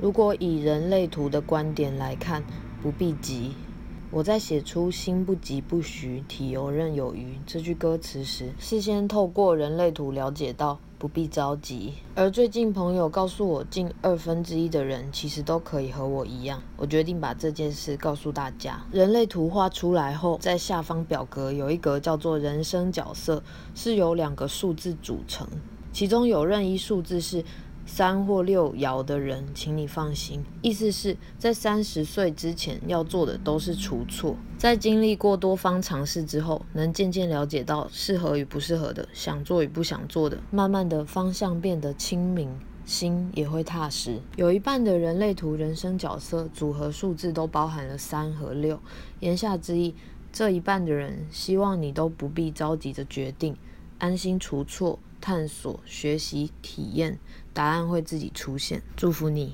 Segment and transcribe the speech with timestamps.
[0.00, 2.44] 如果以人类图的观点来看，
[2.80, 3.52] 不必急。
[4.12, 11.94] 我在写出“心不急不徐，体游刃有余”这句歌词时，事先透过人类图了解到不必着急。
[12.14, 16.62] 而最近朋友告诉我，近二分之一的人其实都可以和我一样。
[16.76, 18.80] 我决定把这件事告诉大家。
[18.92, 23.42] 人类图画出来后，在下方表格有一格叫做“人生角色”，
[23.74, 25.46] 是由两个数字组成，
[25.92, 27.44] 其中有任意数字是。
[27.88, 30.44] 三或六爻的人，请你放心。
[30.60, 42.48] 意思是在三十岁之前要做的都是除错，在经历过多方尝试之后，能渐渐了解到适合与不适合的，想做与不想做的，慢慢的方向变得清明，
[42.84, 44.20] 心也会踏实。
[44.36, 48.78] 有一半的人类图人生角色组合数字都包含了三和六，
[49.20, 49.94] 言下之意，
[50.30, 53.56] 这一半的人希望你都不必着急着决定，
[53.98, 54.98] 安心除错。
[55.28, 57.18] 探索、学习、体验，
[57.52, 58.80] 答案会自己出现。
[58.96, 59.52] 祝福你。